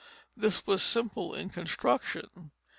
[0.35, 2.49] This was simple in construction.